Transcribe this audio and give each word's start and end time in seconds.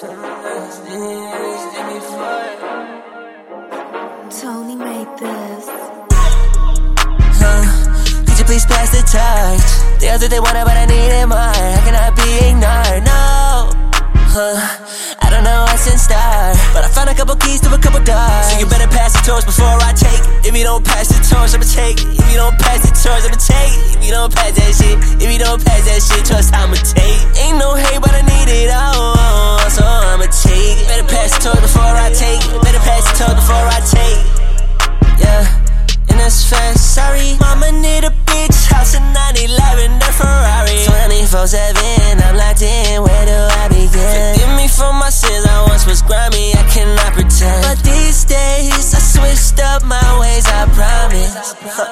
Tony 0.00 0.14
made 4.78 5.10
this. 5.18 5.66
Huh? 7.34 7.66
Could 8.22 8.38
you 8.38 8.44
please 8.46 8.62
pass 8.66 8.94
the 8.94 9.02
torch? 9.02 9.66
The 9.98 10.10
other 10.14 10.28
they 10.28 10.38
wanted, 10.38 10.62
but 10.70 10.76
I 10.78 10.86
needed 10.86 11.26
mine. 11.26 11.50
I 11.50 11.82
cannot 11.82 12.14
be 12.14 12.30
ignored. 12.46 13.02
No. 13.10 13.74
Huh? 14.30 14.54
I 15.18 15.30
don't 15.34 15.42
know 15.42 15.66
what's 15.66 15.90
in 15.90 15.98
store, 15.98 16.54
but 16.70 16.86
I 16.86 16.88
found 16.94 17.10
a 17.10 17.14
couple 17.14 17.34
keys 17.34 17.60
to 17.62 17.74
a 17.74 17.78
couple 17.78 17.98
doors. 17.98 18.54
So 18.54 18.58
you 18.60 18.70
better 18.70 18.86
pass 18.86 19.18
the 19.18 19.22
torch 19.26 19.46
before 19.50 19.66
I 19.82 19.90
take 19.98 20.14
it. 20.14 20.46
If 20.46 20.54
you 20.54 20.62
don't 20.62 20.86
pass 20.86 21.10
the 21.10 21.18
torch, 21.26 21.58
I'ma 21.58 21.66
take 21.66 21.98
it. 21.98 22.06
If 22.06 22.30
you 22.30 22.38
don't 22.38 22.54
pass 22.54 22.86
the 22.86 22.94
torch, 22.94 23.26
I'ma 23.26 23.34
take 23.34 23.74
it. 23.74 23.98
If 23.98 24.06
you 24.06 24.14
don't 24.14 24.30
pass 24.30 24.54
that 24.54 24.78
shit, 24.78 24.94
if 25.18 25.26
you 25.26 25.42
don't 25.42 25.58
pass 25.58 25.82
that 25.90 25.98
shit, 26.06 26.22
trust 26.22 26.54
I'ma 26.54 26.78
take 26.86 26.94
it. 26.94 26.97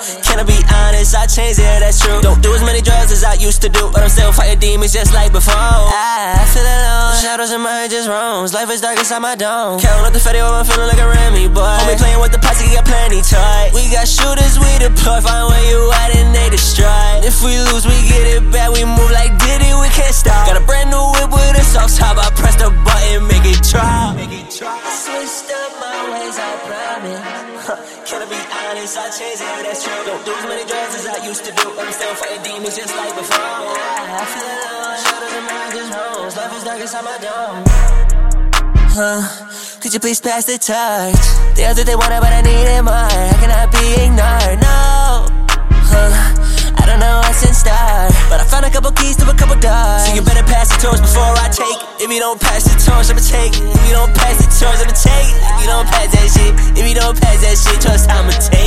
Can 0.06 0.38
I 0.38 0.46
be 0.46 0.54
honest? 0.70 1.18
I 1.18 1.26
changed 1.26 1.58
yeah, 1.58 1.82
that's 1.82 1.98
true. 1.98 2.22
Don't 2.22 2.38
do 2.38 2.54
as 2.54 2.62
many 2.62 2.80
drugs 2.80 3.10
as 3.10 3.24
I 3.24 3.34
used 3.34 3.60
to 3.62 3.68
do, 3.68 3.90
but 3.90 4.06
I'm 4.06 4.08
still 4.08 4.30
fighting 4.30 4.60
demons 4.60 4.92
just 4.94 5.10
like 5.12 5.32
before. 5.32 5.54
I 5.58 6.46
feel 6.46 6.62
alone, 6.62 7.18
shadows 7.18 7.50
in 7.50 7.60
my 7.60 7.82
head 7.82 7.90
just 7.90 8.06
roams. 8.08 8.54
Life 8.54 8.70
is 8.70 8.80
dark 8.80 8.98
inside 8.98 9.18
my 9.18 9.34
dome. 9.34 9.82
Count 9.82 10.06
up 10.06 10.12
the 10.14 10.22
fatty, 10.22 10.38
I'm 10.38 10.64
feeling 10.64 10.86
like 10.86 11.02
a 11.02 11.08
Remy 11.10 11.50
boy. 11.50 11.66
Homie 11.82 11.98
playing 11.98 12.20
with 12.22 12.30
the 12.30 12.38
posse, 12.38 12.70
got 12.70 12.86
plenty 12.86 13.18
toy. 13.18 13.74
We 13.74 13.90
got 13.90 14.06
shooters, 14.06 14.62
we 14.62 14.70
deploy. 14.78 15.18
Find 15.26 15.50
where 15.50 15.66
you 15.66 15.90
at 15.98 16.14
and 16.14 16.30
they 16.30 16.54
destroy. 16.54 17.26
If 17.26 17.42
we 17.42 17.58
lose, 17.58 17.82
we 17.82 17.98
get 18.06 18.30
it 18.30 18.46
back. 18.54 18.70
We 18.70 18.86
move 18.86 19.10
like 19.10 19.34
Diddy, 19.42 19.74
we 19.74 19.90
can't 19.90 20.14
stop. 20.14 20.45
I 27.14 28.02
Can 28.06 28.22
I 28.22 28.26
be 28.26 28.38
honest? 28.38 28.98
I 28.98 29.10
changed 29.14 29.42
it, 29.42 29.62
that's 29.62 29.84
true. 29.84 29.94
Don't 30.06 30.24
do 30.24 30.32
as 30.34 30.46
many 30.46 30.64
drugs 30.66 30.94
as 30.98 31.06
I 31.06 31.18
used 31.26 31.44
to 31.46 31.52
do. 31.52 31.66
I'm 31.78 31.92
still 31.92 32.14
fighting 32.14 32.42
demons 32.42 32.76
just 32.76 32.94
like 32.96 33.14
before. 33.14 33.38
I 33.38 34.24
feel 34.26 34.46
alone, 34.46 34.96
shadows 34.98 35.34
in 35.38 35.44
my 35.46 35.66
just 35.70 35.90
roams. 35.94 36.34
Life 36.36 36.54
is 36.56 36.64
dark 36.64 36.80
inside 36.80 37.04
my 37.04 37.18
dome. 37.22 37.62
Huh? 38.96 39.22
Could 39.80 39.92
you 39.94 40.00
please 40.00 40.20
pass 40.20 40.46
the 40.46 40.58
torch? 40.58 41.22
All 41.62 41.74
think 41.74 41.86
they 41.86 41.94
want 41.94 42.10
it, 42.10 42.20
but 42.22 42.32
I 42.32 42.42
need 42.42 42.66
it 42.66 42.82
more. 42.82 42.94
I 42.94 43.36
cannot 43.38 43.68
be 43.70 43.84
ignored, 44.02 44.58
no. 44.62 45.26
Huh? 45.86 46.10
I 46.80 46.82
don't 46.86 46.98
know 46.98 47.22
what's 47.22 47.42
in 47.44 47.54
store, 47.54 48.08
but 48.30 48.40
I 48.40 48.46
found 48.48 48.64
a 48.64 48.70
couple 48.70 48.90
keys 48.92 49.16
to 49.18 49.28
a 49.28 49.34
couple 49.34 49.58
doors. 49.58 50.06
So 50.06 50.14
you 50.14 50.22
better 50.22 50.46
pass 50.46 50.72
the 50.72 50.78
torch 50.80 51.02
before 51.02 51.34
I 51.38 51.50
take 51.52 51.70
it. 51.70 52.02
If 52.02 52.10
you 52.10 52.20
don't 52.20 52.40
pass 52.40 52.64
the 52.64 52.74
torch, 52.78 53.10
I'ma 53.10 53.20
take 53.20 53.54
it. 53.54 53.62
If 53.62 53.82
you 53.86 53.94
don't 53.94 54.14
pass 54.14 54.38
the 54.38 54.48
torch, 54.54 54.80
I'ma 54.80 54.94
take 54.94 55.28
it. 55.28 55.38
If 55.44 55.56
you 55.60 55.68
don't 55.68 55.86
pass 55.86 56.15
pass 57.20 57.40
that 57.42 57.56
shit, 57.56 57.80
trust 57.80 58.10
I'ma 58.10 58.30
take 58.30 58.65